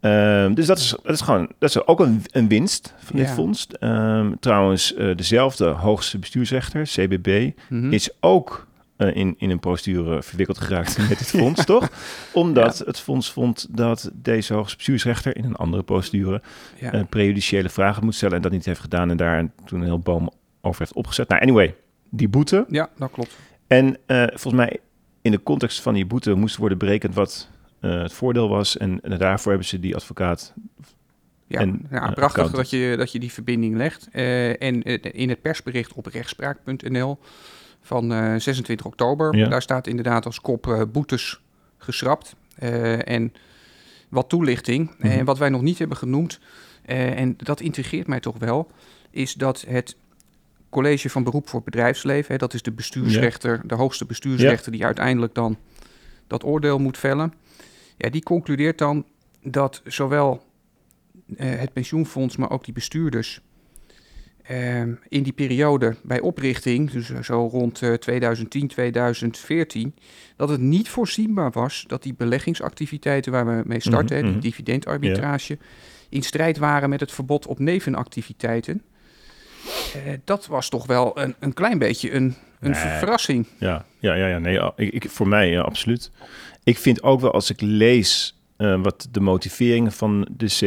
Ehm, 0.00 0.54
dus 0.54 0.66
dat 0.66 0.78
is, 0.78 0.94
dat 1.02 1.14
is 1.14 1.20
gewoon 1.20 1.50
dat 1.58 1.68
is 1.68 1.86
ook 1.86 2.00
een, 2.00 2.22
een 2.30 2.48
winst 2.48 2.94
van 2.98 3.16
dit 3.16 3.26
Ja. 3.28 3.32
fonds. 3.34 3.66
Ehm, 3.68 4.32
trouwens, 4.40 4.94
eh, 4.94 5.16
dezelfde 5.16 5.64
hoogste 5.66 6.18
bestuursrechter, 6.18 6.82
CBB, 6.82 7.50
Mhm. 7.68 7.92
is 7.92 8.10
ook 8.20 8.66
eh, 8.96 9.16
in, 9.16 9.34
in 9.38 9.50
een 9.50 9.58
procedure 9.60 10.22
verwikkeld 10.22 10.58
geraakt 10.58 10.98
met 11.08 11.08
dit 11.08 11.26
fonds, 11.28 11.64
toch? 11.64 11.88
Omdat 12.32 12.78
het 12.78 13.00
fonds 13.00 13.32
vond 13.32 13.66
dat 13.70 14.10
deze 14.14 14.54
hoogste 14.54 14.76
bestuursrechter 14.76 15.36
in 15.36 15.44
een 15.44 15.56
andere 15.56 15.82
procedure 15.82 16.42
eh, 16.80 17.00
prejudiciële 17.08 17.68
vragen 17.68 18.04
moet 18.04 18.14
stellen 18.14 18.36
en 18.36 18.42
dat 18.42 18.52
niet 18.52 18.64
heeft 18.64 18.80
gedaan 18.80 19.10
en 19.10 19.16
daar 19.16 19.46
toen 19.64 19.80
een 19.80 19.86
heel 19.86 19.98
boom 19.98 20.30
over 20.60 20.80
heeft 20.80 20.92
opgezet. 20.94 21.28
Nou, 21.28 21.42
anyway, 21.42 21.74
die 22.10 22.28
boete. 22.28 22.64
ja, 22.68 22.88
dat 22.96 23.10
klopt. 23.10 23.36
En 23.66 23.96
volgens 24.28 24.54
mij 24.54 24.78
in 25.28 25.34
de 25.34 25.42
context 25.42 25.80
van 25.80 25.94
die 25.94 26.06
boete 26.06 26.34
moest 26.34 26.56
worden 26.56 26.78
berekend 26.78 27.14
wat 27.14 27.48
eh, 27.80 28.02
het 28.02 28.12
voordeel 28.12 28.48
was 28.48 28.76
en, 28.76 29.00
en 29.00 29.18
daarvoor 29.18 29.50
hebben 29.50 29.68
ze 29.68 29.80
die 29.80 29.94
advocaat 29.94 30.54
Ja, 31.46 31.60
En, 31.60 31.86
ja 31.90 32.08
eh, 32.08 32.12
prachtig 32.12 32.50
dat 32.50 32.70
je, 32.70 32.94
dat 32.96 33.12
je 33.12 33.18
die 33.18 33.32
verbinding 33.32 33.76
legt. 33.76 34.08
Eh, 34.12 34.62
en 34.62 34.82
in 35.12 35.28
het 35.28 35.42
persbericht 35.42 35.92
op 35.92 36.06
rechtspraak.nl 36.06 37.18
van 37.80 38.12
eh, 38.12 38.34
26 38.36 38.86
oktober, 38.86 39.36
Ja. 39.36 39.48
daar 39.48 39.62
staat 39.62 39.86
inderdaad 39.86 40.26
als 40.26 40.40
kop 40.40 40.88
boetes 40.92 41.40
geschrapt. 41.78 42.34
En 43.04 43.32
wat 44.08 44.28
toelichting. 44.28 44.90
Mhm. 44.98 45.08
En 45.08 45.24
wat 45.24 45.38
wij 45.38 45.48
nog 45.48 45.62
niet 45.62 45.78
hebben 45.78 45.96
genoemd, 45.96 46.40
en 46.84 47.34
dat 47.36 47.60
intrigeert 47.60 48.06
mij 48.06 48.20
toch 48.20 48.38
wel, 48.38 48.70
is 49.10 49.34
dat 49.34 49.64
het 49.68 49.96
college 50.70 51.10
van 51.10 51.24
beroep 51.24 51.48
voor 51.48 51.62
bedrijfsleven, 51.62 52.32
hè, 52.32 52.38
dat 52.38 52.54
is 52.54 52.62
de 52.62 52.72
bestuursrechter, 52.72 53.60
de 53.64 53.74
hoogste 53.74 54.04
bestuursrechter 54.06 54.72
die 54.72 54.84
uiteindelijk 54.84 55.34
dan 55.34 55.56
dat 56.26 56.44
oordeel 56.44 56.78
moet 56.78 56.98
vellen. 56.98 57.32
Ja, 57.96 58.10
die 58.10 58.22
concludeert 58.22 58.78
dan 58.78 59.04
dat 59.42 59.82
zowel 59.84 60.42
eh, 61.36 61.58
het 61.58 61.72
pensioenfonds, 61.72 62.36
maar 62.36 62.50
ook 62.50 62.64
die 62.64 62.74
bestuurders 62.74 63.40
ehm, 64.42 64.94
in 65.08 65.22
die 65.22 65.32
periode 65.32 65.96
bij 66.02 66.20
oprichting, 66.20 66.90
dus 66.90 67.12
zo 67.20 67.48
rond 67.52 67.82
eh, 67.82 67.92
2010, 67.92 68.68
2014, 68.68 69.94
dat 70.36 70.48
het 70.48 70.60
niet 70.60 70.88
voorzienbaar 70.88 71.50
was 71.50 71.84
dat 71.86 72.02
die 72.02 72.14
beleggingsactiviteiten 72.14 73.32
waar 73.32 73.46
we 73.46 73.62
mee 73.64 73.80
starten, 73.80 74.16
Mhm, 74.16 74.24
hè, 74.24 74.30
mhm. 74.30 74.40
die 74.40 74.50
dividendarbitrage, 74.50 75.58
in 76.08 76.22
strijd 76.22 76.58
waren 76.58 76.88
met 76.88 77.00
het 77.00 77.12
verbod 77.12 77.46
op 77.46 77.58
nevenactiviteiten. 77.58 78.82
Eh, 79.94 80.12
dat 80.24 80.46
was 80.46 80.68
toch 80.68 80.86
wel 80.86 81.18
een, 81.20 81.34
een 81.38 81.52
klein 81.52 81.78
beetje 81.78 82.12
een, 82.12 82.34
een 82.60 82.70
Nee. 82.70 82.80
verrassing. 82.98 83.46
Ja, 83.58 83.84
ja, 83.98 84.14
ja, 84.14 84.26
ja 84.26 84.38
nee, 84.38 84.60
ik, 84.76 84.92
ik, 85.04 85.10
voor 85.10 85.28
mij 85.28 85.50
ja, 85.50 85.60
absoluut. 85.60 86.10
Ik 86.64 86.78
vind 86.78 87.02
ook 87.02 87.20
wel 87.20 87.32
als 87.32 87.50
ik 87.50 87.60
lees 87.60 88.38
eh, 88.56 88.80
wat 88.82 89.08
de 89.10 89.20
motiveringen 89.20 89.92
van 89.92 90.28
de, 90.30 90.46
C, 90.46 90.60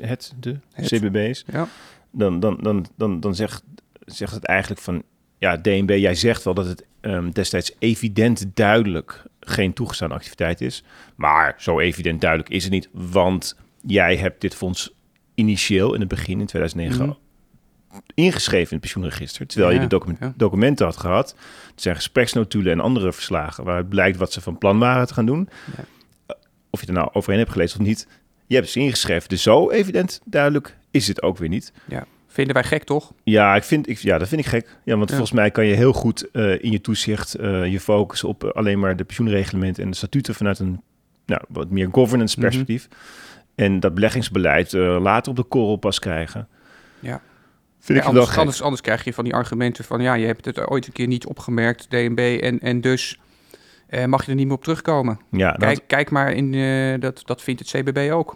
het, 0.00 0.32
de 0.40 0.58
Het. 0.72 0.86
CBB 0.86 1.16
is, 1.16 1.44
Ja. 1.52 1.68
dan, 2.10 2.40
dan, 2.40 2.58
dan, 2.62 2.86
dan, 2.96 3.20
dan 3.20 3.34
zegt, 3.34 3.62
zegt 4.04 4.34
het 4.34 4.44
eigenlijk 4.44 4.80
van, 4.80 5.02
ja, 5.38 5.56
DNB, 5.56 5.90
jij 5.98 6.14
zegt 6.14 6.42
wel 6.44 6.54
dat 6.54 6.66
het 6.66 6.84
ehm, 7.00 7.30
destijds 7.30 7.72
evident 7.78 8.44
duidelijk 8.54 9.22
geen 9.40 9.72
toegestaan 9.72 10.12
activiteit 10.12 10.60
is. 10.60 10.82
Maar 11.16 11.54
zo 11.58 11.80
evident 11.80 12.20
duidelijk 12.20 12.50
is 12.50 12.62
het 12.62 12.72
niet, 12.72 12.88
want 12.92 13.56
jij 13.80 14.16
hebt 14.16 14.40
dit 14.40 14.54
fonds 14.54 14.94
initieel 15.34 15.94
in 15.94 16.00
het 16.00 16.08
begin, 16.08 16.40
in 16.40 16.46
2009, 16.46 17.06
Mhm. 17.06 17.14
Ingeschreven 18.14 18.66
in 18.66 18.68
het 18.70 18.80
pensioenregister. 18.80 19.46
Terwijl 19.46 19.70
je 19.70 19.76
Ja, 19.76 19.82
de 19.82 19.88
document- 19.88 20.18
ja. 20.20 20.32
documenten 20.36 20.86
had 20.86 20.96
gehad. 20.96 21.30
Er 21.74 21.80
zijn 21.82 21.94
gespreksnotulen 21.96 22.72
en 22.72 22.80
andere 22.80 23.12
verslagen 23.12 23.64
waaruit 23.64 23.88
blijkt 23.88 24.16
wat 24.18 24.32
ze 24.32 24.40
van 24.40 24.58
plan 24.58 24.78
waren 24.78 25.06
te 25.06 25.14
gaan 25.14 25.26
doen. 25.26 25.48
Ja. 25.76 25.84
Of 26.70 26.80
je 26.80 26.86
er 26.86 26.92
nou 26.92 27.08
overheen 27.12 27.38
hebt 27.40 27.52
gelezen 27.52 27.80
of 27.80 27.86
niet. 27.86 28.06
Je 28.46 28.54
hebt 28.54 28.68
ze 28.68 28.80
ingeschreven. 28.80 29.28
Dus 29.28 29.42
zo 29.42 29.70
evident 29.70 30.20
duidelijk 30.24 30.76
is 30.90 31.08
het 31.08 31.22
ook 31.22 31.38
weer 31.38 31.48
niet. 31.48 31.72
Vinden 32.28 32.54
wij 32.54 32.64
gek, 32.64 32.84
toch? 32.84 33.12
Ja, 33.22 33.54
ik 33.56 33.62
vind, 33.62 33.88
ik, 33.88 33.98
ja 33.98 34.18
dat 34.18 34.28
vind 34.28 34.40
ik 34.40 34.46
gek. 34.46 34.76
Ja, 34.84 34.96
want 34.96 35.08
Ja. 35.08 35.16
volgens 35.16 35.36
mij 35.36 35.50
kan 35.50 35.66
je 35.66 35.74
heel 35.74 35.92
goed 35.92 36.30
eh, 36.30 36.62
in 36.64 36.70
je 36.70 36.80
toezicht 36.80 37.34
eh, 37.34 37.66
je 37.66 37.80
focussen 37.80 38.28
op 38.28 38.44
eh, 38.44 38.50
alleen 38.50 38.78
maar 38.78 38.96
de 38.96 39.04
pensioenreglementen 39.04 39.82
en 39.82 39.90
de 39.90 39.96
statuten 39.96 40.34
vanuit 40.34 40.58
een 40.58 40.80
nou, 41.26 41.42
wat 41.48 41.70
meer 41.70 41.88
governance 41.92 42.34
Mhm. 42.38 42.46
perspectief. 42.46 42.88
En 43.54 43.80
dat 43.80 43.94
beleggingsbeleid 43.94 44.72
later 44.72 45.30
op 45.30 45.36
de 45.36 45.42
korrel 45.42 45.76
pas 45.76 45.98
krijgen. 45.98 46.48
Ja. 47.00 47.20
Vind 47.86 47.98
Ja, 47.98 48.04
ik 48.04 48.10
anders, 48.10 48.36
anders, 48.36 48.62
anders 48.62 48.80
krijg 48.82 49.04
je 49.04 49.12
van 49.12 49.24
die 49.24 49.34
argumenten 49.34 49.84
van 49.84 50.00
ja, 50.00 50.14
je 50.14 50.26
hebt 50.26 50.44
het 50.44 50.66
ooit 50.66 50.86
een 50.86 50.92
keer 50.92 51.06
niet 51.06 51.26
opgemerkt, 51.26 51.90
DNB, 51.90 52.38
en, 52.42 52.58
en 52.60 52.80
dus 52.80 53.18
eh, 53.86 54.04
mag 54.04 54.24
je 54.24 54.30
er 54.30 54.36
niet 54.36 54.46
meer 54.46 54.56
op 54.56 54.62
terugkomen. 54.62 55.20
ja, 55.30 55.50
dat- 55.52 55.60
Kijk, 55.60 55.82
kijk 55.86 56.10
maar 56.10 56.32
in, 56.32 56.54
eh, 56.54 57.00
dat, 57.00 57.22
dat 57.24 57.42
vindt 57.42 57.60
het 57.60 57.70
CBB 57.70 58.10
ook. 58.12 58.32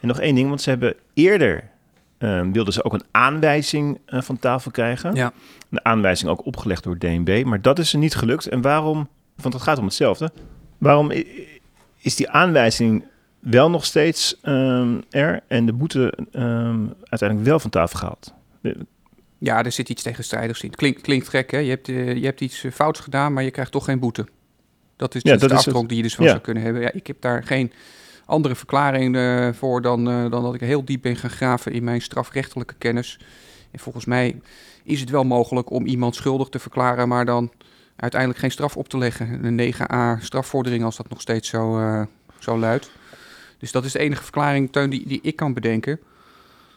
En 0.00 0.08
nog 0.08 0.20
één 0.20 0.34
ding, 0.34 0.48
want 0.48 0.60
ze 0.62 0.68
hebben 0.70 0.94
eerder 1.14 1.70
ehm, 2.18 2.52
wilden 2.52 2.72
ze 2.72 2.84
ook 2.84 2.92
een 2.92 3.04
aanwijzing 3.10 4.00
eh, 4.06 4.20
van 4.22 4.38
tafel 4.38 4.70
krijgen. 4.70 5.14
Ja. 5.14 5.32
Een 5.70 5.84
aanwijzing 5.84 6.30
ook 6.30 6.46
opgelegd 6.46 6.82
door 6.84 6.98
DNB, 6.98 7.42
maar 7.46 7.62
dat 7.62 7.78
is 7.78 7.90
ze 7.90 7.98
niet 7.98 8.14
gelukt. 8.14 8.46
En 8.46 8.60
waarom? 8.60 9.08
Want 9.36 9.54
het 9.54 9.62
gaat 9.62 9.78
om 9.78 9.84
hetzelfde. 9.84 10.32
Waarom 10.78 11.10
is 11.98 12.16
die 12.16 12.30
aanwijzing 12.30 13.04
wel 13.38 13.70
nog 13.70 13.84
steeds 13.84 14.38
ehm, 14.42 15.00
er 15.10 15.40
en 15.48 15.66
de 15.66 15.72
boete 15.72 16.12
ehm, 16.32 16.80
uiteindelijk 17.04 17.48
wel 17.48 17.58
van 17.60 17.70
tafel 17.70 17.98
gehaald? 17.98 18.34
Ja, 19.38 19.64
er 19.64 19.72
zit 19.72 19.88
iets 19.88 20.02
tegenstrijdigs 20.02 20.62
in. 20.62 20.70
Klinkt, 20.70 21.00
klinkt 21.00 21.28
gek, 21.28 21.50
hè? 21.50 21.58
Je 21.58 21.68
hebt, 21.70 21.88
eh, 21.88 22.16
je 22.16 22.24
hebt 22.24 22.40
iets 22.40 22.64
eh, 22.64 22.72
fouts 22.72 23.00
gedaan, 23.00 23.32
maar 23.32 23.42
je 23.42 23.50
krijgt 23.50 23.72
toch 23.72 23.84
geen 23.84 23.98
boete. 23.98 24.26
Dat 24.96 25.14
is, 25.14 25.22
Ja, 25.22 25.30
dat 25.30 25.42
is 25.42 25.48
dat 25.48 25.74
de 25.74 25.80
is 25.80 25.86
die 25.86 25.96
je 25.96 26.02
dus 26.02 26.14
van 26.14 26.24
Ja. 26.24 26.30
zou 26.30 26.42
kunnen 26.42 26.62
hebben. 26.62 26.82
Ja, 26.82 26.92
ik 26.92 27.06
heb 27.06 27.16
daar 27.20 27.44
geen 27.44 27.72
andere 28.26 28.54
verklaring 28.54 29.16
eh, 29.16 29.48
voor 29.52 29.82
dan, 29.82 30.04
dan 30.04 30.42
dat 30.42 30.54
ik 30.54 30.60
heel 30.60 30.84
diep 30.84 31.02
ben 31.02 31.16
gaan 31.16 31.30
graven 31.30 31.72
in 31.72 31.84
mijn 31.84 32.00
strafrechtelijke 32.02 32.74
kennis. 32.78 33.18
En 33.70 33.78
volgens 33.78 34.04
mij 34.04 34.40
is 34.84 35.00
het 35.00 35.10
wel 35.10 35.24
mogelijk 35.24 35.70
om 35.70 35.86
iemand 35.86 36.14
schuldig 36.14 36.48
te 36.48 36.58
verklaren, 36.58 37.08
maar 37.08 37.24
dan 37.24 37.52
uiteindelijk 37.96 38.40
geen 38.40 38.50
straf 38.50 38.76
op 38.76 38.88
te 38.88 38.98
leggen. 38.98 39.44
Een 39.44 39.74
9a 39.74 40.18
strafvordering 40.20 40.84
als 40.84 40.96
dat 40.96 41.08
nog 41.08 41.20
steeds 41.20 41.48
zo, 41.48 41.80
zo 42.38 42.58
luidt. 42.58 42.90
Dus 43.58 43.72
dat 43.72 43.84
is 43.84 43.92
de 43.92 43.98
enige 43.98 44.22
verklaring, 44.22 44.72
Teun, 44.72 44.90
die, 44.90 45.06
die 45.06 45.20
ik 45.22 45.36
kan 45.36 45.54
bedenken. 45.54 46.00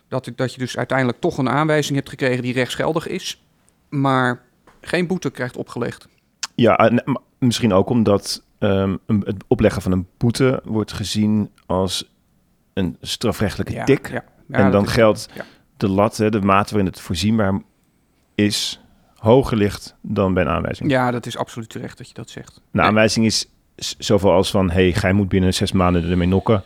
Dat, 0.08 0.28
ik- 0.28 0.38
dat 0.38 0.54
je 0.54 0.60
dus 0.60 0.78
uiteindelijk 0.78 1.20
toch 1.20 1.38
een 1.38 1.50
aanwijzing 1.50 1.96
hebt 1.98 2.10
gekregen 2.10 2.42
die 2.44 2.54
rechtsgeldig 2.54 3.08
is, 3.08 3.44
maar 3.90 4.42
geen 4.82 5.08
boete 5.08 5.30
krijgt 5.32 5.58
opgelegd. 5.58 6.08
Ja, 6.56 6.76
en, 6.78 7.20
misschien 7.40 7.74
ook 7.74 7.90
omdat 7.90 8.44
een- 8.60 9.00
het 9.08 9.44
opleggen 9.48 9.82
van 9.82 9.92
een 9.92 10.08
boete 10.18 10.62
wordt 10.64 10.94
gezien 10.94 11.50
als 11.66 12.10
een 12.74 12.98
strafrechtelijke 13.02 13.74
Ja, 13.74 13.84
tik. 13.84 14.10
Ja, 14.10 14.24
Ja, 14.48 14.58
en 14.58 14.72
dan 14.72 14.88
geldt 14.88 15.30
de 15.78 15.90
lat, 15.90 16.18
hè, 16.18 16.30
de 16.30 16.42
mate 16.42 16.70
waarin 16.74 16.92
het 16.92 17.00
voorzienbaar 17.02 17.62
is, 18.36 18.82
hoger 19.16 19.58
ligt 19.58 19.96
dan 20.02 20.34
bij 20.34 20.44
een 20.44 20.50
aanwijzing. 20.50 20.90
Ja, 20.92 21.12
dat 21.12 21.26
is 21.26 21.38
absoluut 21.38 21.70
terecht 21.70 21.98
dat 21.98 22.08
je 22.08 22.14
dat 22.14 22.30
zegt. 22.30 22.56
Een 22.56 22.62
Nee. 22.72 22.86
aanwijzing 22.86 23.26
is 23.26 23.50
zoveel 23.98 24.32
als 24.32 24.52
van, 24.52 24.70
hey, 24.72 24.94
gij 24.94 25.14
moet 25.14 25.30
binnen 25.30 25.54
zes 25.54 25.72
maanden 25.72 26.10
ermee 26.10 26.28
nokken 26.28 26.64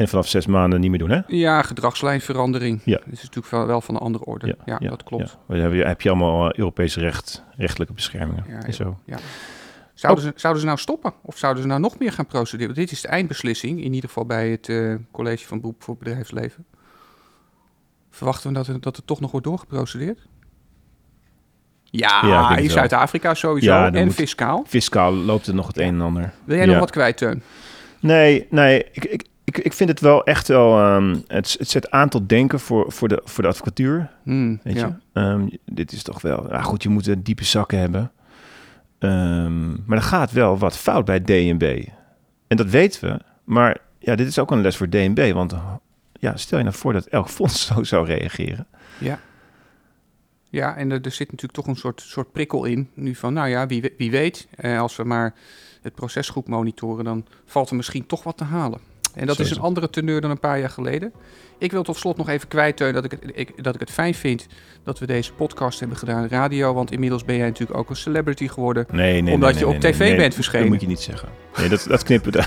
en 0.00 0.08
vanaf 0.08 0.28
zes 0.28 0.46
maanden 0.46 0.80
niet 0.80 0.90
meer 0.90 0.98
doen, 0.98 1.10
hè? 1.10 1.20
Ja, 1.26 1.62
gedragslijnverandering. 1.62 2.80
Ja. 2.84 2.96
Dat 3.04 3.12
is 3.12 3.22
natuurlijk 3.22 3.66
wel, 3.66 3.80
van 3.80 3.94
een 3.94 4.00
andere 4.00 4.24
orde. 4.24 4.56
Ja, 4.64 4.78
dat 4.78 5.02
klopt. 5.02 5.36
Ja. 5.48 5.54
Dan 5.54 5.62
heb 5.64 5.72
je, 5.72 5.84
heb 5.84 6.00
je 6.00 6.08
allemaal 6.08 6.50
eh, 6.50 6.58
Europees 6.58 6.96
recht, 6.96 7.44
rechtelijke 7.56 7.92
beschermingen. 7.92 8.44
Ja, 8.48 8.62
en 8.62 8.74
zo. 8.74 8.98
Ja. 9.04 9.16
Zouden, 9.94 10.24
ze, 10.24 10.32
zouden 10.34 10.60
ze 10.62 10.68
nou 10.68 10.78
stoppen? 10.78 11.12
Of 11.22 11.36
zouden 11.38 11.62
ze 11.62 11.68
nou 11.68 11.80
nog 11.80 11.98
meer 11.98 12.12
gaan 12.12 12.26
procederen? 12.26 12.74
Dit 12.74 12.90
is 12.90 13.00
de 13.00 13.08
eindbeslissing, 13.08 13.82
in 13.82 13.92
ieder 13.92 14.08
geval 14.08 14.26
bij 14.26 14.50
het 14.50 14.68
eh, 14.68 14.94
College 15.10 15.46
van 15.46 15.60
Beroep 15.60 15.82
voor 15.82 15.96
Bedrijfsleven. 15.96 16.64
Verwachten 18.10 18.48
we 18.48 18.54
dat 18.56 18.66
er, 18.66 18.80
dat 18.80 18.96
er 18.96 19.04
toch 19.04 19.20
nog 19.20 19.30
wordt 19.30 19.46
doorgeprocedeerd? 19.46 20.18
Ja, 21.84 22.56
in 22.56 22.62
het 22.62 22.72
Zuid-Afrika 22.72 23.34
sowieso. 23.34 23.70
Ja, 23.72 23.92
en 23.92 24.04
moet- 24.04 24.14
fiscaal. 24.14 24.64
Fiscaal 24.66 25.12
loopt 25.12 25.46
er 25.46 25.54
nog 25.54 25.66
het 25.66 25.78
een 25.78 25.94
en 25.94 26.00
ander. 26.00 26.32
Wil 26.44 26.56
jij 26.56 26.64
Ja. 26.64 26.70
nog 26.70 26.80
wat 26.80 26.90
kwijt, 26.90 27.16
Teun? 27.16 27.42
Nee, 28.00 28.46
nee, 28.50 28.84
ik, 28.92 29.04
ik, 29.04 29.24
ik, 29.56 29.64
ik 29.64 29.72
vind 29.72 29.90
het 29.90 30.00
wel 30.00 30.24
echt 30.24 30.48
wel... 30.48 30.78
ehm, 30.78 31.16
het, 31.26 31.56
het 31.58 31.68
zet 31.68 31.90
aan 31.90 32.08
tot 32.08 32.28
denken 32.28 32.60
voor, 32.60 32.92
voor, 32.92 33.08
de, 33.08 33.20
voor 33.24 33.42
de 33.42 33.48
advocatuur. 33.48 34.10
Hmm, 34.22 34.60
Weet 34.62 34.74
ja. 34.74 34.86
je? 34.86 35.20
Ehm, 35.20 35.48
dit 35.64 35.92
is 35.92 36.02
toch 36.02 36.20
wel... 36.20 36.48
Ja, 36.50 36.62
goed, 36.62 36.82
je 36.82 36.88
moet 36.88 37.06
een 37.06 37.22
diepe 37.22 37.44
zakken 37.44 37.78
hebben. 37.78 38.12
Ehm, 38.98 39.70
maar 39.70 39.96
er 39.96 40.02
gaat 40.02 40.32
wel 40.32 40.58
wat 40.58 40.76
fout 40.76 41.04
bij 41.04 41.20
DNB. 41.20 41.84
En 42.46 42.56
dat 42.56 42.70
weten 42.70 43.10
we. 43.10 43.20
Maar 43.44 43.78
ja, 43.98 44.14
dit 44.14 44.26
is 44.26 44.38
ook 44.38 44.50
een 44.50 44.60
les 44.60 44.76
voor 44.76 44.88
DNB. 44.88 45.32
Want 45.32 45.54
ja, 46.12 46.36
stel 46.36 46.58
je 46.58 46.64
nou 46.64 46.76
voor 46.76 46.92
dat 46.92 47.06
elk 47.06 47.28
fonds 47.28 47.66
zo 47.66 47.82
zou 47.82 48.06
reageren. 48.06 48.66
Ja. 48.98 49.18
Ja, 50.50 50.76
en 50.76 50.90
er, 50.90 51.00
er 51.00 51.10
zit 51.10 51.30
natuurlijk 51.30 51.52
toch 51.52 51.66
een 51.66 51.76
soort, 51.76 52.00
soort 52.00 52.32
prikkel 52.32 52.64
in. 52.64 52.90
Nu 52.94 53.14
van, 53.14 53.32
nou 53.32 53.48
ja, 53.48 53.66
wie, 53.66 53.94
wie 53.96 54.10
weet, 54.10 54.48
eh, 54.56 54.80
als 54.80 54.96
we 54.96 55.04
maar 55.04 55.34
het 55.82 55.94
proces 55.94 56.28
goed 56.28 56.48
monitoren, 56.48 57.04
dan 57.04 57.26
valt 57.44 57.70
er 57.70 57.76
misschien 57.76 58.06
toch 58.06 58.22
wat 58.22 58.36
te 58.36 58.44
halen. 58.44 58.80
En 59.14 59.26
dat 59.26 59.38
is 59.38 59.50
een 59.50 59.60
andere 59.60 59.90
teneur 59.90 60.20
dan 60.20 60.30
een 60.30 60.38
paar 60.38 60.58
jaar 60.58 60.70
geleden. 60.70 61.12
Ik 61.58 61.72
wil 61.72 61.82
tot 61.82 61.96
slot 61.96 62.16
nog 62.16 62.28
even 62.28 62.48
kwijt, 62.48 62.76
Teun, 62.76 62.92
dat 62.92 63.04
ik, 63.04 63.10
het, 63.10 63.20
ik, 63.34 63.64
dat 63.64 63.74
ik 63.74 63.80
het 63.80 63.90
fijn 63.90 64.14
vind 64.14 64.46
dat 64.84 64.98
we 64.98 65.06
deze 65.06 65.32
podcast 65.32 65.80
hebben 65.80 65.96
gedaan, 65.98 66.28
radio. 66.28 66.74
Want 66.74 66.92
inmiddels 66.92 67.24
ben 67.24 67.36
jij 67.36 67.46
natuurlijk 67.46 67.78
ook 67.78 67.90
een 67.90 67.96
celebrity 67.96 68.48
geworden. 68.48 68.86
Nee, 68.90 69.22
nee, 69.22 69.34
Omdat 69.34 69.50
nee, 69.50 69.58
je 69.58 69.66
op 69.68 69.80
tv 69.80 70.16
bent 70.16 70.34
verschenen. 70.34 70.60
Dat 70.62 70.70
moet 70.72 70.80
je 70.80 70.86
niet 70.86 71.00
zeggen. 71.00 71.28
Nee, 71.58 71.68
dat, 71.68 71.84
dat 71.88 72.02
knippen 72.02 72.32
we. 72.32 72.38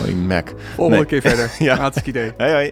oh, 0.00 0.14
Mac. 0.26 0.48
Volgende 0.74 0.96
Nee. 1.00 1.06
keer 1.06 1.20
verder. 1.20 1.50
Ja. 1.66 1.76
Hartstikke 1.76 2.08
idee. 2.10 2.32
Hoi, 2.38 2.52
hoi. 2.52 2.70